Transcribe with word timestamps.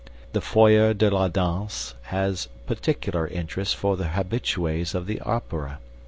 "The 0.33 0.41
foyer 0.41 0.95
de 0.95 1.11
la 1.11 1.27
danse 1.27 1.93
has 2.09 2.49
particular 2.65 3.27
interest 3.27 3.75
for 3.75 3.97
the 3.97 4.07
habitues 4.07 4.95
of 4.95 5.05
the 5.05 5.19
Opera. 5.21 5.77